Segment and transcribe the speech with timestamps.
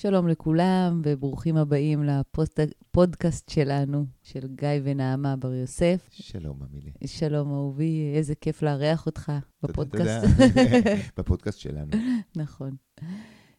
[0.00, 6.08] שלום לכולם, וברוכים הבאים לפודקאסט שלנו, של גיא ונעמה בר יוסף.
[6.10, 6.90] שלום, אמילי.
[7.06, 9.32] שלום, אהובי, איזה כיף לארח אותך
[9.62, 10.26] בפודקאסט.
[10.38, 11.90] תודה, בפודקאסט שלנו.
[12.36, 12.76] נכון.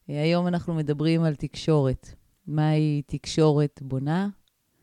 [0.07, 2.15] היום אנחנו מדברים על תקשורת.
[2.47, 4.29] מהי תקשורת בונה?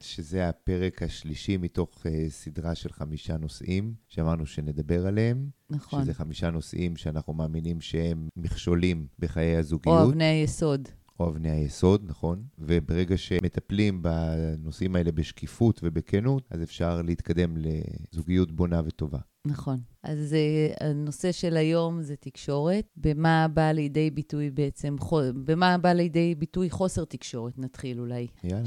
[0.01, 5.51] שזה הפרק השלישי מתוך uh, סדרה של חמישה נושאים שאמרנו שנדבר עליהם.
[5.71, 6.03] נכון.
[6.03, 10.05] שזה חמישה נושאים שאנחנו מאמינים שהם מכשולים בחיי הזוגיות.
[10.05, 10.89] או אבני היסוד.
[11.21, 12.43] או אבני היסוד, נכון?
[12.59, 19.19] וברגע שמטפלים בנושאים האלה בשקיפות ובכנות, אז אפשר להתקדם לזוגיות בונה וטובה.
[19.47, 19.79] נכון.
[20.03, 22.85] אז uh, הנושא של היום זה תקשורת.
[22.97, 24.97] במה בא לידי ביטוי בעצם,
[25.45, 28.27] במה בא לידי ביטוי חוסר תקשורת, נתחיל אולי.
[28.45, 28.65] יאללה.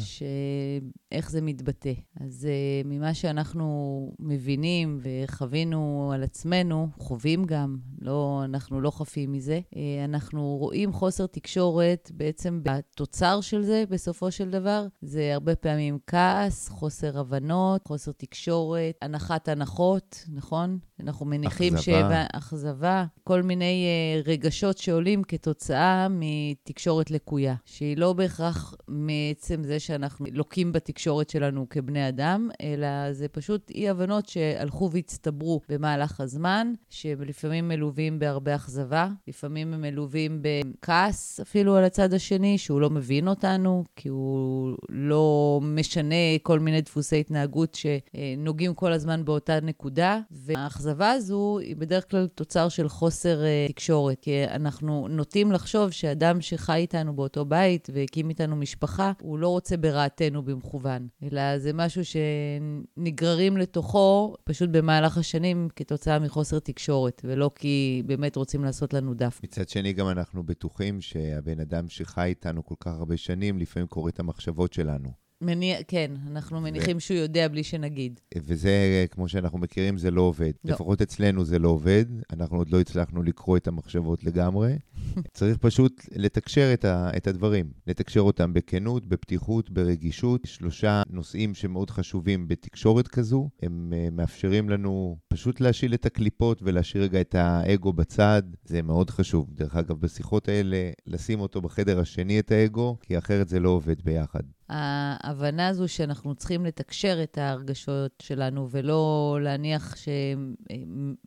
[1.11, 1.93] איך זה מתבטא.
[2.19, 9.59] אז uh, ממה שאנחנו מבינים וחווינו על עצמנו, חווים גם, לא, אנחנו לא חפים מזה,
[9.73, 14.87] uh, אנחנו רואים חוסר תקשורת בעצם בתוצר של זה, בסופו של דבר.
[15.01, 20.70] זה הרבה פעמים כעס, חוסר הבנות, חוסר תקשורת, הנחת הנחות, נכון?
[20.99, 21.89] אנחנו מניחים ש...
[22.33, 23.05] אכזבה.
[23.23, 30.71] כל מיני uh, רגשות שעולים כתוצאה מתקשורת לקויה, שהיא לא בהכרח מעצם זה שאנחנו לוקים
[30.71, 38.55] בתקשורת שלנו כבני אדם, אלא זה פשוט אי-הבנות שהלכו והצטברו במהלך הזמן, שלפעמים מלווים בהרבה
[38.55, 44.77] אכזבה, לפעמים הם מלווים בכעס אפילו על הצד השני, שהוא לא מבין אותנו, כי הוא
[44.89, 50.19] לא משנה כל מיני דפוסי התנהגות שנוגעים כל הזמן באותה נקודה,
[50.57, 56.41] והאכזבה הזו היא בדרך כלל תוצר של חוסר uh, תקשורת, כי אנחנו נוטים לחשוב שאדם
[56.41, 62.01] שחי איתנו באותו בית והקים איתנו משפחה, הוא לא רוצה ברעתנו במכוון, אלא זה משהו
[62.05, 69.39] שנגררים לתוכו פשוט במהלך השנים כתוצאה מחוסר תקשורת, ולא כי באמת רוצים לעשות לנו דף.
[69.43, 74.09] מצד שני, גם אנחנו בטוחים שהבן אדם שחי איתנו כל כך הרבה שנים, לפעמים קורא
[74.09, 75.30] את המחשבות שלנו.
[75.41, 76.99] מניע, כן, אנחנו מניחים ו...
[76.99, 78.19] שהוא יודע בלי שנגיד.
[78.35, 80.51] וזה, כמו שאנחנו מכירים, זה לא עובד.
[80.65, 80.73] לא.
[80.73, 84.73] לפחות אצלנו זה לא עובד, אנחנו עוד לא הצלחנו לקרוא את המחשבות לגמרי.
[85.33, 90.41] צריך פשוט לתקשר את, ה, את הדברים, לתקשר אותם בכנות, בפתיחות, ברגישות.
[90.45, 97.03] שלושה נושאים שמאוד חשובים בתקשורת כזו, הם uh, מאפשרים לנו פשוט להשיל את הקליפות ולהשאיר
[97.03, 99.49] רגע את האגו בצד, זה מאוד חשוב.
[99.53, 104.01] דרך אגב, בשיחות האלה, לשים אותו בחדר השני, את האגו, כי אחרת זה לא עובד
[104.01, 104.43] ביחד.
[104.71, 109.95] ההבנה הזו שאנחנו צריכים לתקשר את ההרגשות שלנו ולא להניח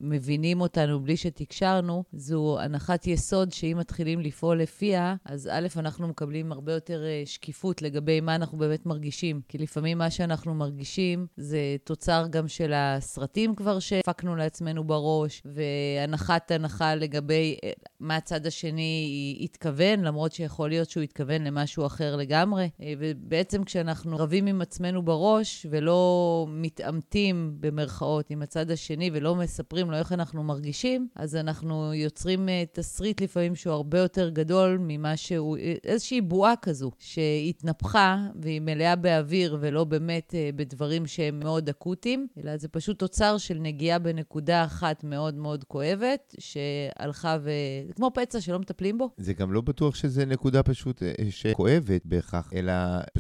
[0.01, 6.53] שמבינים אותנו בלי שתקשרנו, זו הנחת יסוד שאם מתחילים לפעול לפיה, אז א', אנחנו מקבלים
[6.53, 9.41] הרבה יותר אה, שקיפות לגבי מה אנחנו באמת מרגישים.
[9.49, 16.51] כי לפעמים מה שאנחנו מרגישים זה תוצר גם של הסרטים כבר שהפקנו לעצמנו בראש, והנחת
[16.51, 22.71] הנחה לגבי אה, מה הצד השני התכוון, למרות שיכול להיות שהוא התכוון למשהו אחר לגמרי.
[22.83, 22.95] אה,
[23.35, 29.97] בעצם כשאנחנו רבים עם עצמנו בראש ולא מתעמתים במרכאות עם הצד השני ולא מספרים לו
[29.97, 35.57] איך אנחנו מרגישים, אז אנחנו יוצרים אה, תסריט לפעמים שהוא הרבה יותר גדול ממה שהוא,
[35.85, 42.57] איזושהי בועה כזו שהתנפחה והיא מלאה באוויר ולא באמת אה, בדברים שהם מאוד אקוטיים, אלא
[42.57, 47.51] זה פשוט תוצר של נגיעה בנקודה אחת מאוד מאוד כואבת, שהלכה ו...
[47.87, 49.11] זה כמו פצע שלא מטפלים בו.
[49.17, 52.73] זה גם לא בטוח שזה נקודה פשוט אה, שכואבת בהכרח, אלא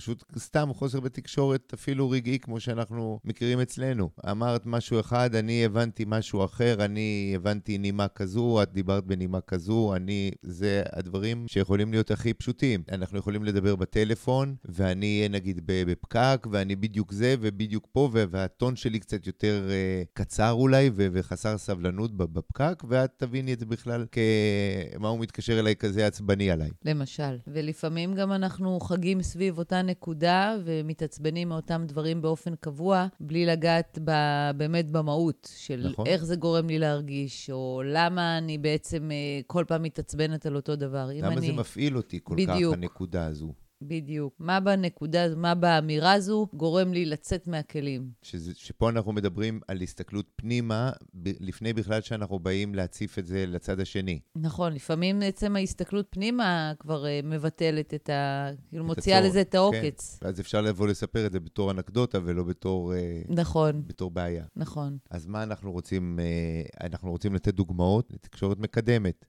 [0.05, 4.11] פשוט סתם חוסר בתקשורת אפילו רגעי, כמו שאנחנו מכירים אצלנו.
[4.31, 9.95] אמרת משהו אחד, אני הבנתי משהו אחר, אני הבנתי נימה כזו, את דיברת בנימה כזו,
[9.97, 10.31] אני...
[10.43, 12.83] זה הדברים שיכולים להיות הכי פשוטים.
[12.93, 18.99] אנחנו יכולים לדבר בטלפון, ואני אהיה נגיד בפקק, ואני בדיוק זה, ובדיוק פה, והטון שלי
[18.99, 25.21] קצת יותר uh, קצר אולי, וחסר סבלנות בפקק, ואת תביני את זה בכלל כמה הוא
[25.21, 26.71] מתקשר אליי כזה עצבני עליי.
[26.85, 27.39] למשל.
[27.47, 34.11] ולפעמים גם אנחנו חגים סביב אותה נקודה ומתעצבנים מאותם דברים באופן קבוע, בלי לגעת ב,
[34.57, 36.07] באמת במהות של נכון.
[36.07, 40.77] איך זה גורם לי להרגיש, או למה אני בעצם uh, כל פעם מתעצבנת על אותו
[40.77, 41.09] דבר.
[41.15, 41.47] למה אני...
[41.47, 42.75] זה מפעיל אותי כל בדיוק.
[42.75, 43.53] כך, הנקודה הזו?
[43.89, 44.35] בדיוק.
[44.39, 48.11] מה בנקודה, מה באמירה הזו גורם לי לצאת מהכלים.
[48.23, 53.47] שזה, שפה אנחנו מדברים על הסתכלות פנימה, ב, לפני בכלל שאנחנו באים להציף את זה
[53.47, 54.21] לצד השני.
[54.37, 58.51] נכון, לפעמים עצם ההסתכלות פנימה כבר אה, מבטלת את ה...
[58.69, 60.19] כאילו מוציאה לזה את העוקץ.
[60.21, 62.93] כן, ואז אפשר לבוא לספר את זה בתור אנקדוטה ולא בתור...
[62.93, 62.97] אה,
[63.29, 63.83] נכון.
[63.87, 64.45] בתור בעיה.
[64.57, 64.99] נכון.
[65.11, 66.19] אז מה אנחנו רוצים?
[66.19, 69.25] אה, אנחנו רוצים לתת דוגמאות לתקשורת מקדמת.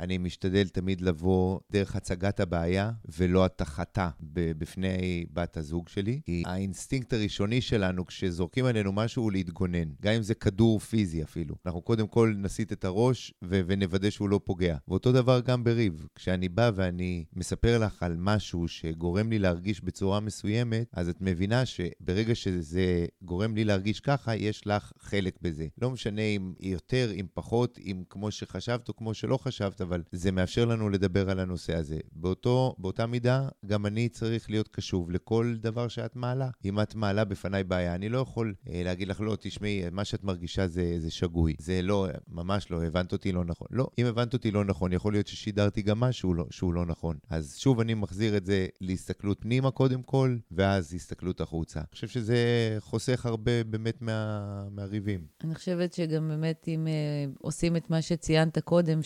[0.00, 4.08] אני משתדל תמיד לבוא דרך הצגת הבעיה ולא הטחתה
[4.58, 6.20] בפני בת הזוג שלי.
[6.24, 11.54] כי האינסטינקט הראשוני שלנו כשזורקים עלינו משהו הוא להתגונן, גם אם זה כדור פיזי אפילו.
[11.66, 14.76] אנחנו קודם כל נסיט את הראש ו- ונוודא שהוא לא פוגע.
[14.88, 16.06] ואותו דבר גם בריב.
[16.14, 21.66] כשאני בא ואני מספר לך על משהו שגורם לי להרגיש בצורה מסוימת, אז את מבינה
[21.66, 25.66] שברגע שזה גורם לי להרגיש ככה, יש לך חלק בזה.
[25.82, 30.32] לא משנה אם יותר, אם פחות, אם כמו שחשבת או כמו שלא חשבת, אבל זה
[30.32, 31.98] מאפשר לנו לדבר על הנושא הזה.
[32.12, 36.48] באותו, באותה מידה, גם אני צריך להיות קשוב לכל דבר שאת מעלה.
[36.64, 40.24] אם את מעלה בפניי בעיה, אני לא יכול אה, להגיד לך, לא, תשמעי, מה שאת
[40.24, 41.54] מרגישה זה, זה שגוי.
[41.58, 43.68] זה לא, ממש לא, הבנת אותי לא נכון.
[43.70, 47.16] לא, אם הבנת אותי לא נכון, יכול להיות ששידרתי גם משהו לא, שהוא לא נכון.
[47.30, 51.80] אז שוב, אני מחזיר את זה להסתכלות פנימה קודם כל, ואז הסתכלות החוצה.
[51.80, 52.36] אני חושב שזה
[52.80, 55.26] חוסך הרבה באמת מה, מהריבים.
[55.44, 59.02] אני חושבת שגם באמת אם uh, עושים את מה שציינת קודם,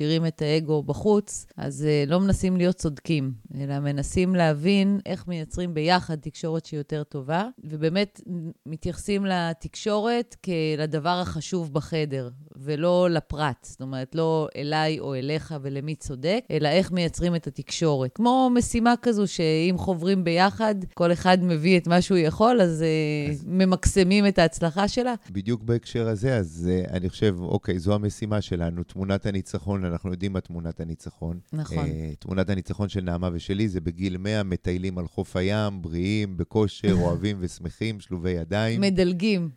[0.00, 5.74] שמשאירים את האגו בחוץ, אז uh, לא מנסים להיות צודקים, אלא מנסים להבין איך מייצרים
[5.74, 8.20] ביחד תקשורת שהיא יותר טובה, ובאמת
[8.66, 12.28] מתייחסים לתקשורת כלדבר החשוב בחדר,
[12.62, 13.66] ולא לפרט.
[13.70, 18.10] זאת אומרת, לא אליי או אליך ולמי צודק, אלא איך מייצרים את התקשורת.
[18.14, 23.32] כמו משימה כזו שאם חוברים ביחד, כל אחד מביא את מה שהוא יכול, אז, אה,
[23.32, 23.44] אז...
[23.46, 25.14] ממקסמים את ההצלחה שלה.
[25.30, 30.32] בדיוק בהקשר הזה, אז uh, אני חושב, אוקיי, זו המשימה שלנו, תמונת הניצחון, אנחנו יודעים
[30.32, 31.38] מה תמונת הניצחון.
[31.52, 31.84] נכון.
[31.86, 36.94] Uh, תמונת הניצחון של נעמה ושלי זה בגיל 100, מטיילים על חוף הים, בריאים, בכושר,
[37.02, 38.80] אוהבים ושמחים, שלובי ידיים.
[38.80, 39.48] מדלגים.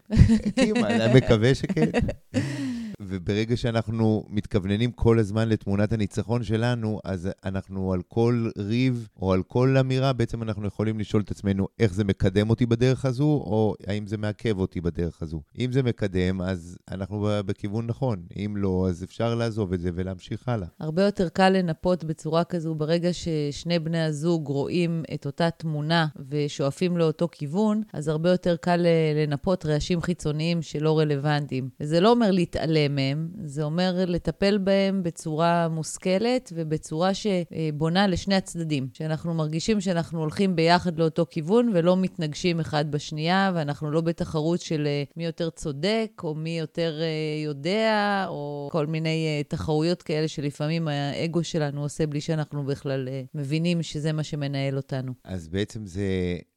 [0.57, 1.89] אני מקווה שכן.
[3.07, 9.43] וברגע שאנחנו מתכווננים כל הזמן לתמונת הניצחון שלנו, אז אנחנו על כל ריב או על
[9.43, 13.75] כל אמירה, בעצם אנחנו יכולים לשאול את עצמנו איך זה מקדם אותי בדרך הזו, או
[13.87, 15.41] האם זה מעכב אותי בדרך הזו.
[15.59, 18.23] אם זה מקדם, אז אנחנו בכיוון נכון.
[18.35, 20.67] אם לא, אז אפשר לעזוב את זה ולהמשיך הלאה.
[20.79, 26.97] הרבה יותר קל לנפות בצורה כזו ברגע ששני בני הזוג רואים את אותה תמונה ושואפים
[26.97, 28.85] לאותו כיוון, אז הרבה יותר קל
[29.15, 31.69] לנפות רעשים חיצוניים שלא רלוונטיים.
[31.79, 38.87] וזה לא אומר להתעלם מהם, זה אומר לטפל בהם בצורה מושכלת ובצורה שבונה לשני הצדדים.
[38.93, 44.87] שאנחנו מרגישים שאנחנו הולכים ביחד לאותו כיוון ולא מתנגשים אחד בשנייה, ואנחנו לא בתחרות של
[44.87, 50.27] אה, מי יותר צודק, או מי יותר אה, יודע, או כל מיני אה, תחרויות כאלה
[50.27, 55.13] שלפעמים האגו שלנו עושה בלי שאנחנו בכלל מבינים שזה מה שמנהל אותנו.
[55.23, 56.03] אז בעצם זה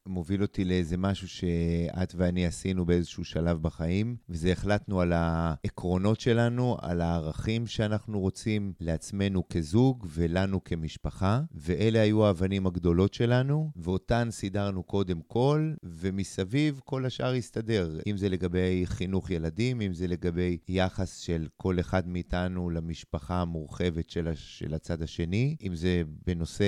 [0.07, 6.77] מוביל אותי לאיזה משהו שאת ואני עשינו באיזשהו שלב בחיים, וזה החלטנו על העקרונות שלנו,
[6.81, 14.83] על הערכים שאנחנו רוצים לעצמנו כזוג ולנו כמשפחה, ואלה היו האבנים הגדולות שלנו, ואותן סידרנו
[14.83, 17.99] קודם כל, ומסביב כל השאר הסתדר.
[18.07, 24.09] אם זה לגבי חינוך ילדים, אם זה לגבי יחס של כל אחד מאיתנו למשפחה המורחבת
[24.09, 26.65] של, של הצד השני, אם זה בנושא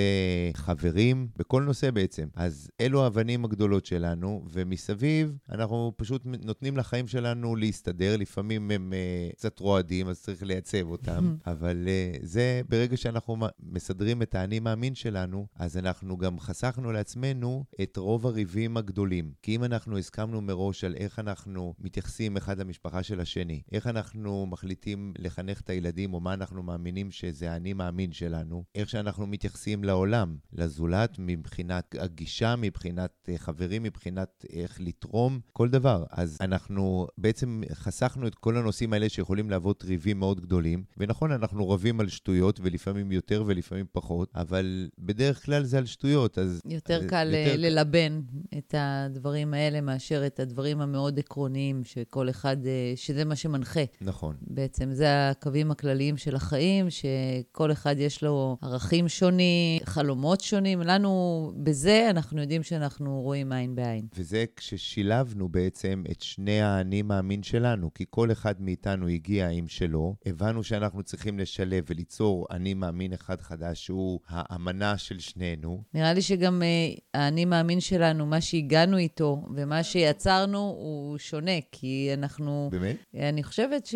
[0.53, 2.27] חברים, בכל נושא בעצם.
[2.35, 8.17] אז אלו האבנים הפנים הגדולות שלנו, ומסביב אנחנו פשוט נותנים לחיים שלנו להסתדר.
[8.17, 14.21] לפעמים הם uh, קצת רועדים, אז צריך לייצב אותם, אבל uh, זה, ברגע שאנחנו מסדרים
[14.21, 19.31] את האני מאמין שלנו, אז אנחנו גם חסכנו לעצמנו את רוב הריבים הגדולים.
[19.41, 24.45] כי אם אנחנו הסכמנו מראש על איך אנחנו מתייחסים אחד למשפחה של השני, איך אנחנו
[24.45, 29.83] מחליטים לחנך את הילדים, או מה אנחנו מאמינים שזה האני מאמין שלנו, איך שאנחנו מתייחסים
[29.83, 36.03] לעולם, לזולת, מבחינת הגישה, מבחינת אה, חברים, מבחינת איך לתרום, כל דבר.
[36.11, 40.83] אז אנחנו בעצם חסכנו את כל הנושאים האלה שיכולים להוות ריבים מאוד גדולים.
[40.97, 46.37] ונכון, אנחנו רבים על שטויות, ולפעמים יותר ולפעמים פחות, אבל בדרך כלל זה על שטויות,
[46.37, 46.61] אז...
[46.65, 47.55] יותר קל יותר...
[47.57, 48.21] ללבן
[48.57, 53.83] את הדברים האלה מאשר את הדברים המאוד עקרוניים, שכל אחד, אה, שזה מה שמנחה.
[54.01, 54.35] נכון.
[54.41, 60.81] בעצם זה הקווים הכלליים של החיים, שכל אחד יש לו ערכים שונים, חלומות שונים.
[60.81, 64.07] לנו, בזה אנחנו יודעים שאנחנו אנחנו רואים עין בעין.
[64.15, 70.15] וזה כששילבנו בעצם את שני האני מאמין שלנו, כי כל אחד מאיתנו הגיע עם שלו,
[70.25, 75.83] הבנו שאנחנו צריכים לשלב וליצור אני מאמין אחד חדש, שהוא האמנה של שנינו.
[75.93, 82.09] נראה לי שגם uh, האני מאמין שלנו, מה שהגענו איתו ומה שיצרנו, הוא שונה, כי
[82.13, 82.69] אנחנו...
[82.71, 82.95] באמת?
[83.13, 83.95] אני חושבת ש...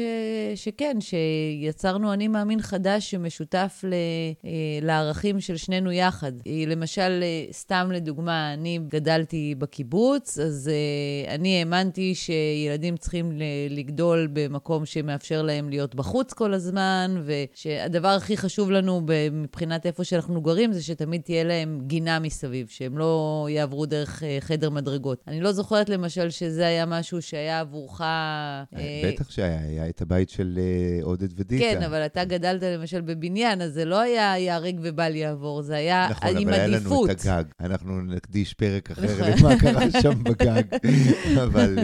[0.55, 3.93] שכן, שיצרנו אני מאמין חדש שמשותף ל...
[4.41, 4.45] uh,
[4.81, 6.31] לערכים של שנינו יחד.
[6.67, 13.31] למשל, uh, סתם לדוגמה, אני גדלתי בקיבוץ, אז uh, אני האמנתי שילדים צריכים
[13.69, 20.03] לגדול במקום שמאפשר מאפשר להם להיות בחוץ כל הזמן, ושהדבר הכי חשוב לנו מבחינת איפה
[20.03, 25.23] שאנחנו גרים, זה שתמיד תהיה להם גינה מסביב, שהם לא יעברו דרך אה, חדר מדרגות.
[25.27, 28.01] אני לא זוכרת למשל שזה היה משהו שהיה עבורך...
[28.01, 28.63] אה,
[29.05, 30.59] בטח שהיה, היה את הבית של
[31.01, 31.63] עודד ודיטה.
[31.63, 36.07] כן, אבל אתה גדלת למשל בבניין, אז זה לא היה ייהרג ובל יעבור, זה היה
[36.11, 37.09] נכון, עם עדיפות.
[37.09, 37.51] נכון, אבל היה לנו את הגג.
[37.59, 39.49] אנחנו נקדיש פרק אחר נכון.
[39.51, 40.63] למה קרה שם בגג.
[41.43, 41.77] אבל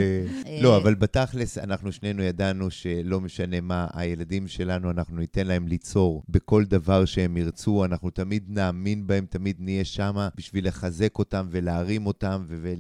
[0.62, 6.24] לא, אבל בתכלס, אנחנו שנינו ידענו שלא משנה מה, הילדים שלנו, אנחנו ניתן להם ליצור
[6.30, 12.06] בכל דבר שהם ירצו, אנחנו תמיד נאמין בהם, תמיד נהיה שם בשביל לחזק אותם ולהרים
[12.06, 12.74] אותם ו...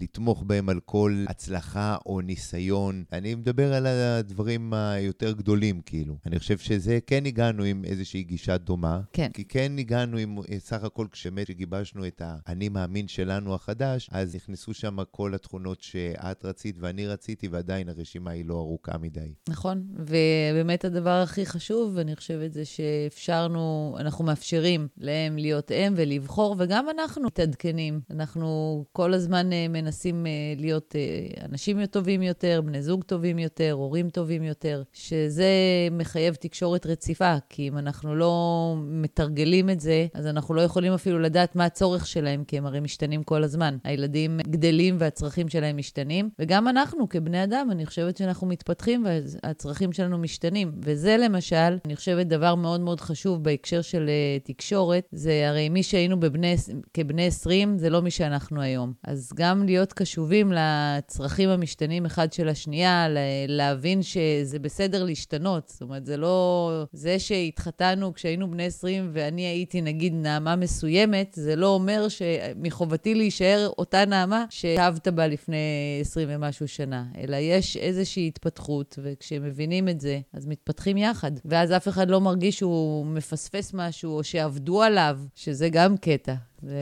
[0.00, 3.04] לתמוך בהם על כל הצלחה או ניסיון.
[3.12, 6.16] אני מדבר על הדברים היותר גדולים, כאילו.
[6.26, 9.00] אני חושב שזה, כן הגענו עם איזושהי גישה דומה.
[9.12, 9.30] כן.
[9.34, 14.74] כי כן הגענו עם, סך הכל, כשמת, כשגיבשנו את האני מאמין שלנו החדש, אז נכנסו
[14.74, 19.34] שם כל התכונות שאת רצית ואני רציתי, ועדיין הרשימה היא לא ארוכה מדי.
[19.48, 26.56] נכון, ובאמת הדבר הכי חשוב, אני חושבת, זה שאפשרנו, אנחנו מאפשרים להם להיות הם ולבחור,
[26.58, 28.00] וגם אנחנו מתעדכנים.
[28.10, 33.72] אנחנו כל הזמן אה, מנסים uh, להיות uh, אנשים טובים יותר, בני זוג טובים יותר,
[33.72, 35.48] הורים טובים יותר, שזה
[35.90, 41.18] מחייב תקשורת רציפה, כי אם אנחנו לא מתרגלים את זה, אז אנחנו לא יכולים אפילו
[41.18, 43.76] לדעת מה הצורך שלהם, כי הם הרי משתנים כל הזמן.
[43.84, 50.18] הילדים גדלים והצרכים שלהם משתנים, וגם אנחנו כבני אדם, אני חושבת שאנחנו מתפתחים והצרכים שלנו
[50.18, 50.72] משתנים.
[50.82, 55.82] וזה למשל, אני חושבת דבר מאוד מאוד חשוב בהקשר של uh, תקשורת, זה הרי מי
[55.82, 56.54] שהיינו בבני,
[56.94, 58.92] כבני 20, זה לא מי שאנחנו היום.
[59.04, 63.06] אז גם להיות קשובים לצרכים המשתנים אחד של השנייה,
[63.48, 65.68] להבין שזה בסדר להשתנות.
[65.68, 66.84] זאת אומרת, זה לא...
[66.92, 73.70] זה שהתחתנו כשהיינו בני 20 ואני הייתי, נגיד, נעמה מסוימת, זה לא אומר שמחובתי להישאר
[73.78, 80.20] אותה נעמה שאהבת בה לפני 20 ומשהו שנה, אלא יש איזושהי התפתחות, וכשמבינים את זה,
[80.32, 81.32] אז מתפתחים יחד.
[81.44, 86.34] ואז אף אחד לא מרגיש שהוא מפספס משהו, או שעבדו עליו, שזה גם קטע.
[86.66, 86.74] ו...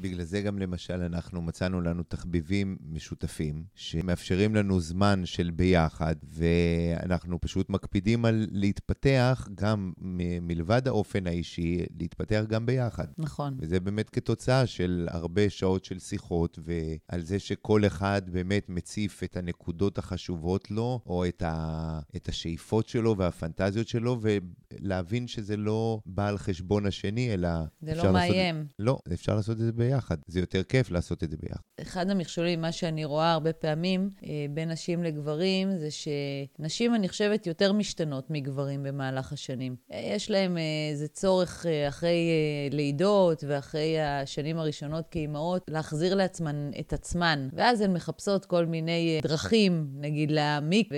[0.00, 7.40] בגלל זה גם למשל אנחנו מצאנו לנו תחביבים משותפים, שמאפשרים לנו זמן של ביחד, ואנחנו
[7.40, 13.06] פשוט מקפידים על להתפתח גם מ- מלבד האופן האישי, להתפתח גם ביחד.
[13.18, 13.56] נכון.
[13.58, 19.36] וזה באמת כתוצאה של הרבה שעות של שיחות, ועל זה שכל אחד באמת מציף את
[19.36, 22.00] הנקודות החשובות לו, או את, ה...
[22.16, 27.48] את השאיפות שלו והפנטזיות שלו, ולהבין שזה לא בא על חשבון השני, אלא...
[27.82, 28.56] זה לא מאיים.
[28.56, 28.72] לעשות...
[28.78, 30.16] לא, אפשר לעשות את זה ביחד.
[30.26, 31.60] זה יותר כיף לעשות את זה ביחד.
[31.82, 37.46] אחד המכשולים, מה שאני רואה הרבה פעמים אה, בין נשים לגברים, זה שנשים, אני חושבת,
[37.46, 39.76] יותר משתנות מגברים במהלך השנים.
[39.92, 40.58] אה, יש להם
[40.90, 42.30] איזה צורך אה, אחרי
[42.70, 47.48] לידות ואחרי השנים הראשונות כאימהות, להחזיר לעצמן את עצמן.
[47.52, 50.88] ואז הן מחפשות כל מיני דרכים, נגיד להעמיק,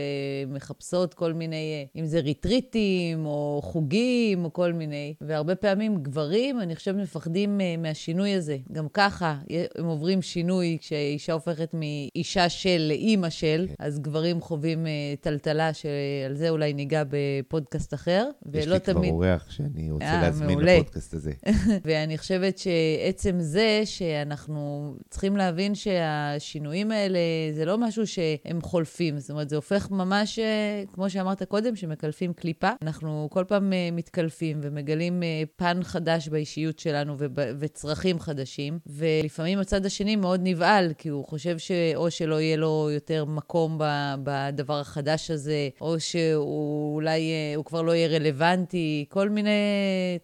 [0.47, 5.15] ומחפשות כל מיני, אם זה ריטריטים או חוגים או כל מיני.
[5.21, 8.14] והרבה פעמים גברים, אני חושבת, מפחדים מהשינוי.
[8.15, 8.57] השינוי הזה.
[8.73, 9.37] גם ככה
[9.79, 13.75] הם עוברים שינוי כשאישה הופכת מאישה של לאימא של, כן.
[13.85, 14.89] אז גברים חווים uh,
[15.21, 18.29] טלטלה, שעל זה אולי ניגע בפודקאסט אחר.
[18.53, 19.11] יש לי תמיד...
[19.11, 20.75] כבר אורח שאני רוצה 아, אה, להזמין מעולה.
[20.75, 21.33] לפודקאסט הזה.
[21.85, 27.19] ואני חושבת שעצם זה שאנחנו צריכים להבין שהשינויים האלה,
[27.53, 29.19] זה לא משהו שהם חולפים.
[29.19, 32.71] זאת אומרת, זה הופך ממש, אה, כמו שאמרת קודם, שמקלפים קליפה.
[32.83, 35.23] אנחנו כל פעם מתקלפים ומגלים
[35.57, 37.17] פן חדש באישיות שלנו
[37.59, 38.04] וצרכים.
[38.05, 43.25] צרכים חדשים, ולפעמים הצד השני מאוד נבהל, כי הוא חושב שאו שלא יהיה לו יותר
[43.25, 43.79] מקום
[44.23, 49.51] בדבר החדש הזה, או שהוא אולי, אה, הוא כבר לא יהיה רלוונטי, כל מיני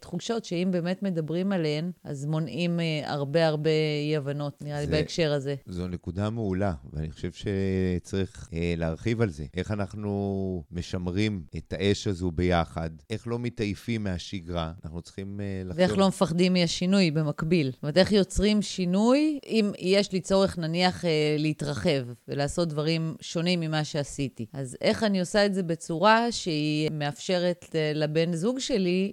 [0.00, 3.70] תחושות שאם באמת מדברים עליהן, אז מונעים אה, הרבה הרבה
[4.08, 5.54] אי-הבנות, נראה לי, בהקשר הזה.
[5.66, 9.44] זו נקודה מעולה, ואני חושב שצריך אה, להרחיב על זה.
[9.54, 15.78] איך אנחנו משמרים את האש הזו ביחד, איך לא מתעייפים מהשגרה, אנחנו צריכים אה, לחשוב...
[15.78, 17.59] ואיך לא מפחדים מהשינוי במקביל.
[17.66, 23.60] זאת אומרת, איך יוצרים שינוי אם יש לי צורך, נניח, אה, להתרחב ולעשות דברים שונים
[23.60, 24.46] ממה שעשיתי.
[24.52, 29.12] אז איך אני עושה את זה בצורה שהיא מאפשרת אה, לבן זוג שלי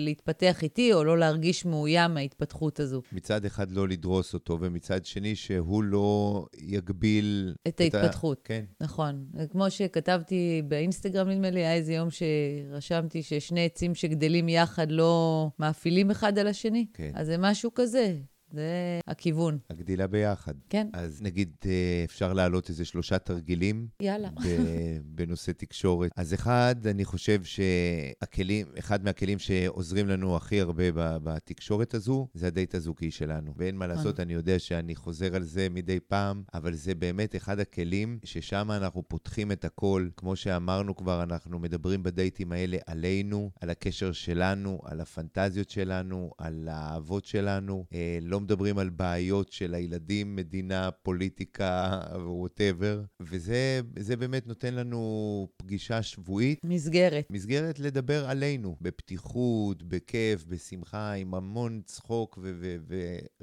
[0.00, 3.02] להתפתח איתי, או לא להרגיש מאוים מההתפתחות הזו.
[3.12, 7.54] מצד אחד לא לדרוס אותו, ומצד שני שהוא לא יגביל...
[7.68, 8.38] את ההתפתחות.
[8.44, 8.48] ה...
[8.48, 8.64] כן.
[8.80, 9.24] נכון.
[9.50, 16.10] כמו שכתבתי באינסטגרם, נדמה לי, היה איזה יום שרשמתי ששני עצים שגדלים יחד לא מאפילים
[16.10, 16.86] אחד על השני.
[16.94, 17.10] כן.
[17.14, 17.85] אז זה משהו כזה.
[17.86, 19.58] José, זה הכיוון.
[19.70, 20.54] הגדילה ביחד.
[20.68, 20.86] כן.
[20.92, 23.88] אז נגיד, אה, אפשר להעלות איזה שלושה תרגילים.
[24.00, 24.28] יאללה.
[25.16, 26.10] בנושא תקשורת.
[26.16, 32.74] אז אחד, אני חושב שהכלים, אחד מהכלים שעוזרים לנו הכי הרבה בתקשורת הזו, זה הדייט
[32.74, 33.52] הזוגי שלנו.
[33.56, 37.60] ואין מה לעשות, אני יודע שאני חוזר על זה מדי פעם, אבל זה באמת אחד
[37.60, 40.08] הכלים ששם אנחנו פותחים את הכל.
[40.16, 46.68] כמו שאמרנו כבר, אנחנו מדברים בדייטים האלה עלינו, על הקשר שלנו, על הפנטזיות שלנו, על
[46.70, 47.84] האהבות שלנו.
[47.92, 53.02] אה, לא מדברים על בעיות של הילדים, מדינה, פוליטיקה, ווטאבר.
[53.20, 56.60] וזה באמת נותן לנו פגישה שבועית.
[56.64, 57.26] מסגרת.
[57.30, 62.38] מסגרת לדבר עלינו, בפתיחות, בכיף, בשמחה, עם המון צחוק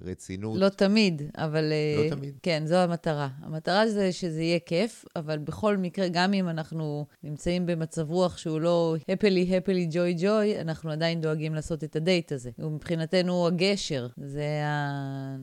[0.02, 0.60] ורצינות.
[0.60, 1.74] לא תמיד, אבל...
[1.98, 2.40] לא uh, תמיד.
[2.44, 3.28] כן, זו המטרה.
[3.42, 8.62] המטרה זה שזה יהיה כיף, אבל בכל מקרה, גם אם אנחנו נמצאים במצב רוח שהוא
[8.62, 12.52] לא happily, happily, joy, joy, אנחנו עדיין דואגים לעשות את הדייט הזה.
[12.62, 14.83] הוא מבחינתנו הגשר, זה ה...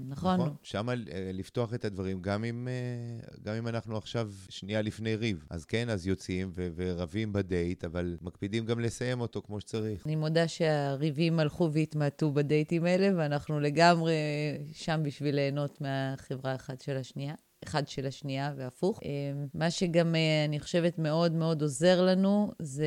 [0.09, 0.41] נכון?
[0.41, 0.95] נכון, שם אה,
[1.33, 5.45] לפתוח את הדברים, גם אם, אה, גם אם אנחנו עכשיו שנייה לפני ריב.
[5.51, 10.07] אז כן, אז יוצאים ו- ורבים בדייט, אבל מקפידים גם לסיים אותו כמו שצריך.
[10.07, 14.15] אני מודה שהריבים הלכו והתמעטו בדייטים האלה, ואנחנו לגמרי
[14.73, 17.35] שם בשביל ליהנות מהחברה אחת של השנייה.
[17.65, 19.01] אחד של השנייה והפוך.
[19.05, 19.09] אה,
[19.55, 22.87] מה שגם אה, אני חושבת מאוד מאוד עוזר לנו, זה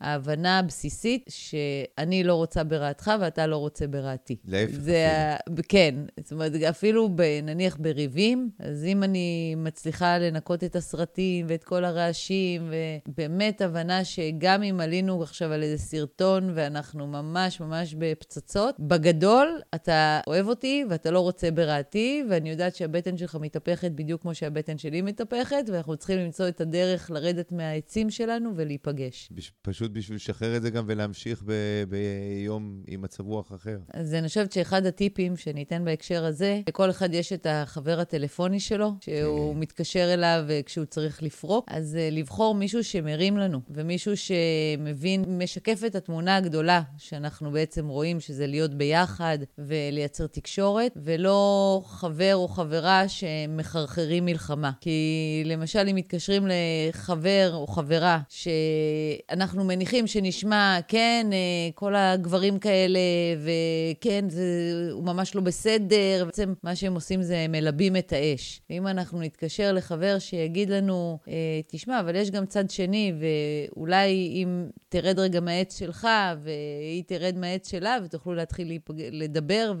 [0.00, 4.36] ההבנה הבסיסית שאני לא רוצה ברעתך ואתה לא רוצה ברעתי.
[4.44, 4.74] להפך.
[4.74, 5.06] זה
[5.42, 5.60] אפילו.
[5.68, 11.64] כן, זאת אומרת, אפילו ב, נניח בריבים, אז אם אני מצליחה לנקות את הסרטים ואת
[11.64, 12.72] כל הרעשים,
[13.08, 20.20] ובאמת הבנה שגם אם עלינו עכשיו על איזה סרטון ואנחנו ממש ממש בפצצות, בגדול אתה
[20.26, 25.02] אוהב אותי ואתה לא רוצה ברעתי, ואני יודעת שהבטן שלך מתהפכת בדיוק כמו שהבטן שלי
[25.02, 29.28] מתהפכת, ואנחנו צריכים למצוא את הדרך לרדת מהעצים שלנו ולהיפגש.
[29.32, 31.52] בש, פשוט בשביל לשחרר את זה גם ולהמשיך ב,
[31.88, 33.78] ביום עם מצב רוח אחר.
[33.92, 38.60] אז אני חושבת שאחד הטיפים שאני אתן בהקשר הזה, לכל אחד יש את החבר הטלפוני
[38.60, 39.60] שלו, שהוא כן.
[39.60, 45.94] מתקשר אליו כשהוא צריך לפרוק, אז uh, לבחור מישהו שמרים לנו, ומישהו שמבין, משקף את
[45.94, 53.89] התמונה הגדולה שאנחנו בעצם רואים, שזה להיות ביחד ולייצר תקשורת, ולא חבר או חברה שמחרחרים
[53.90, 54.70] משחררים מלחמה.
[54.80, 61.38] כי למשל, אם מתקשרים לחבר או חברה, שאנחנו מניחים שנשמע, כן, אה,
[61.74, 63.00] כל הגברים כאלה,
[63.40, 64.42] וכן, זה,
[64.92, 68.60] הוא ממש לא בסדר, בעצם מה שהם עושים זה מלבים את האש.
[68.70, 74.66] ואם אנחנו נתקשר לחבר שיגיד לנו, אה, תשמע, אבל יש גם צד שני, ואולי אם
[74.88, 76.08] תרד רגע מהעץ שלך,
[76.42, 78.94] והיא תרד מהעץ שלה, ותוכלו להתחיל להיפג...
[79.12, 79.72] לדבר,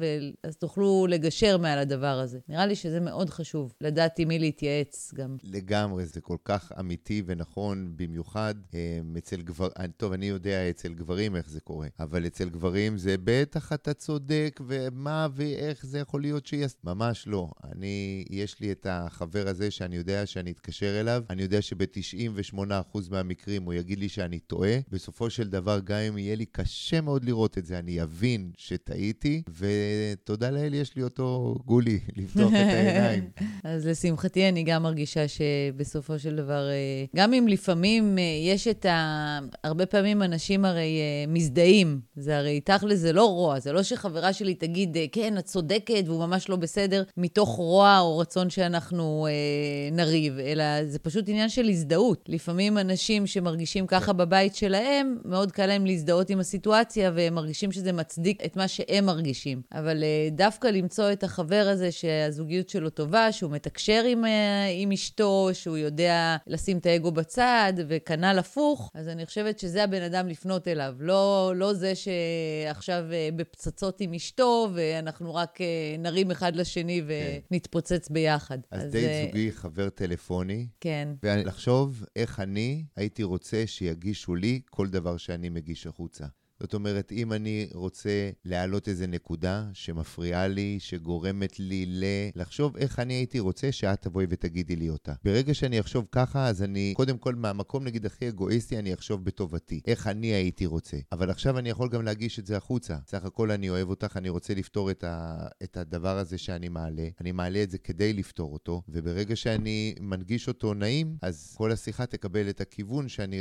[0.42, 2.38] אז תוכלו לגשר מעל הדבר הזה.
[2.48, 5.36] נראה לי שזה מאוד חשוב, לדעת עם מי להתייעץ גם.
[5.42, 11.36] לגמרי, זה כל כך אמיתי ונכון, במיוחד אה, אצל גברים, טוב, אני יודע אצל גברים
[11.36, 16.46] איך זה קורה, אבל אצל גברים זה בטח אתה צודק, ומה ואיך זה יכול להיות
[16.46, 16.72] שיעש...
[16.84, 17.50] ממש לא.
[17.72, 23.62] אני, יש לי את החבר הזה שאני יודע שאני אתקשר אליו, אני יודע שב-98% מהמקרים
[23.62, 24.78] הוא יגיד לי שאני טועה.
[24.88, 29.42] בסופו של דבר, גם אם יהיה לי קשה מאוד לראות את זה, אני אבין שטעיתי,
[29.58, 33.30] ותודה לאל, יש לי אותו גולי, לפתוח את העיניים.
[33.64, 38.22] אז לשמחתי, אני גם מרגישה שבסופו של דבר, אה, גם אם לפעמים אה,
[38.52, 39.38] יש את ה...
[39.64, 42.00] הרבה פעמים אנשים הרי אה, מזדהים.
[42.16, 46.26] זה הרי תכל'ס זה לא רוע, זה לא שחברה שלי תגיד, כן, את צודקת והוא
[46.26, 51.68] ממש לא בסדר, מתוך רוע או רצון שאנחנו אה, נריב, אלא זה פשוט עניין של
[51.68, 52.24] הזדהות.
[52.28, 57.92] לפעמים אנשים שמרגישים ככה בבית שלהם, מאוד קל להם להזדהות עם הסיטואציה, והם מרגישים שזה
[57.92, 59.62] מצדיק את מה שהם מרגישים.
[59.72, 64.92] אבל אה, דווקא למצוא את החבר הזה שהזוגיות שלו טובה, שהוא מתקשר עם, אה, עם
[64.92, 70.28] אשתו, שהוא יודע לשים את האגו בצד, וכנ"ל הפוך, אז אני חושבת שזה הבן אדם
[70.28, 70.94] לפנות אליו.
[70.98, 75.58] לא, לא זה שעכשיו אה, בפצצות עם אשתו, ואנחנו רק
[75.98, 77.02] נרים אחד לשני
[77.50, 78.14] ונתפוצץ כן.
[78.14, 78.58] ביחד.
[78.70, 80.66] אז, אז דייט זוגי, חבר טלפוני.
[80.80, 81.08] כן.
[81.22, 86.24] ולחשוב איך אני הייתי רוצה שיגישו לי כל דבר שאני מגיש החוצה.
[86.60, 92.04] זאת אומרת, אם אני רוצה להעלות איזה נקודה שמפריעה לי, שגורמת לי ל...
[92.36, 95.12] לחשוב איך אני הייתי רוצה שאת תבואי ותגידי לי אותה.
[95.24, 99.80] ברגע שאני אחשוב ככה, אז אני, קודם כל, מהמקום נגיד הכי אגואיסטי, אני אחשוב בטובתי.
[99.86, 100.96] איך אני הייתי רוצה.
[101.12, 102.96] אבל עכשיו אני יכול גם להגיש את זה החוצה.
[103.06, 105.46] סך הכל אני אוהב אותך, אני רוצה לפתור את, ה...
[105.62, 107.08] את הדבר הזה שאני מעלה.
[107.20, 112.06] אני מעלה את זה כדי לפתור אותו, וברגע שאני מנגיש אותו נעים, אז כל השיחה
[112.06, 113.36] תקבל את הכיוון שאני,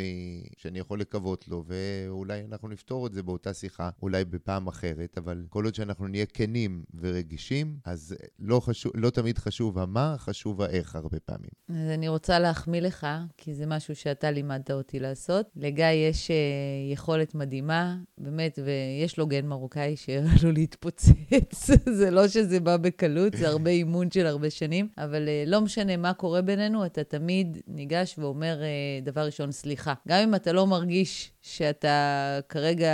[0.58, 5.46] שאני יכול לקוות לו, ואולי אנחנו נפתור את זה באותה שיחה, אולי בפעם אחרת, אבל
[5.50, 10.96] כל עוד שאנחנו נהיה כנים ורגישים, אז לא, חשוב, לא תמיד חשוב המה, חשוב האיך
[10.96, 11.50] הרבה פעמים.
[11.70, 15.46] אז אני רוצה להחמיא לך, כי זה משהו שאתה לימדת אותי לעשות.
[15.56, 21.70] לגיא יש uh, יכולת מדהימה, באמת, ויש לו גן מרוקאי שעלול להתפוצץ.
[22.00, 25.98] זה לא שזה בא בקלות, זה הרבה אימון של הרבה שנים, אבל uh, לא משנה
[25.98, 29.94] מה קורה בינינו, אתה תמיד ניגש ואומר, uh, דבר ראשון, סליחה.
[30.08, 32.92] גם אם אתה לא מרגיש שאתה כרגע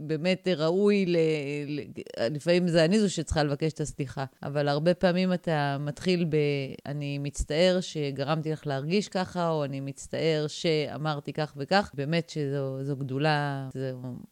[0.00, 1.16] באמת ראוי, ל...
[2.30, 6.36] לפעמים זה אני זו שצריכה לבקש את הסליחה, אבל הרבה פעמים אתה מתחיל ב...
[6.86, 11.90] אני מצטער שגרמתי לך להרגיש ככה, או אני מצטער שאמרתי כך וכך.
[11.94, 13.80] באמת שזו גדולה, זו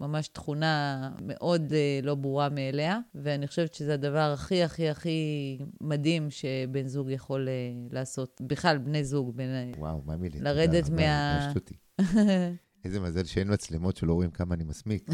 [0.01, 6.31] ממש תכונה מאוד אה, לא ברורה מאליה, ואני חושבת שזה הדבר הכי הכי הכי מדהים
[6.31, 7.55] שבן זוג יכול אה,
[7.91, 8.41] לעשות.
[8.47, 9.37] בכלל, בני זוג.
[9.37, 9.73] בין...
[9.79, 10.41] וואו, מה מילי?
[10.41, 11.53] לרדת מה...
[12.87, 15.09] איזה מזל שאין מצלמות שלא רואים כמה אני מסמיק.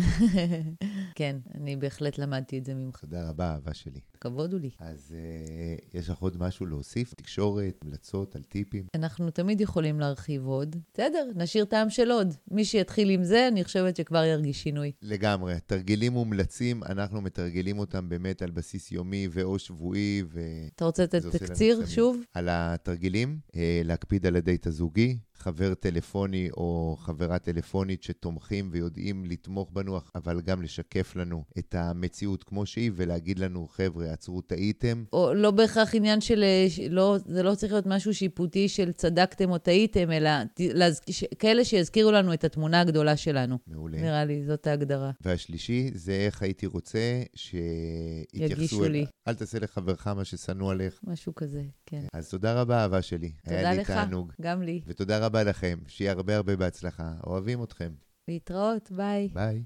[1.18, 3.00] כן, אני בהחלט למדתי את זה ממך.
[3.00, 4.00] תודה רבה, אהבה שלי.
[4.20, 4.70] כבוד הוא לי.
[4.78, 7.14] אז uh, יש לך עוד משהו להוסיף?
[7.14, 8.84] תקשורת, המלצות על טיפים?
[8.94, 10.76] אנחנו תמיד יכולים להרחיב עוד.
[10.94, 12.34] בסדר, נשאיר טעם של עוד.
[12.50, 14.92] מי שיתחיל עם זה, אני חושבת שכבר ירגיש שינוי.
[15.02, 15.54] לגמרי.
[15.66, 20.40] תרגילים מומלצים, אנחנו מתרגלים אותם באמת על בסיס יומי ואו שבועי, ו...
[20.76, 22.16] אתה רוצה לתת תקציר שוב?
[22.34, 23.54] על התרגילים, uh,
[23.84, 30.62] להקפיד על הדייט הזוגי, חבר טלפוני או חברה טלפונית שתומכים ויודעים לתמוך בנו, אבל גם
[30.62, 35.04] לשקף לנו את המציאות כמו שהיא ולהגיד לנו, חבר'ה, עצרו, טעיתם.
[35.12, 36.44] או לא בהכרח עניין של,
[36.90, 41.00] לא, זה לא צריך להיות משהו שיפוטי של צדקתם או טעיתם, אלא להז...
[41.38, 43.58] כאלה שיזכירו לנו את התמונה הגדולה שלנו.
[43.66, 44.00] מעולה.
[44.00, 45.10] נראה לי, זאת ההגדרה.
[45.20, 48.90] והשלישי, זה איך הייתי רוצה שיתייחסו אל...
[48.90, 49.06] לי.
[49.28, 51.00] אל תעשה לחברך מה ששנוא עליך.
[51.04, 52.04] משהו כזה, כן.
[52.12, 53.32] אז תודה רבה, אהבה שלי.
[53.44, 54.32] תודה לך, תענוג.
[54.40, 54.80] גם לי.
[54.86, 57.12] ותודה רבה לכם, שיהיה הרבה הרבה בהצלחה.
[57.26, 57.92] אוהבים אתכם.
[58.28, 59.28] להתראות, ביי.
[59.32, 59.64] ביי.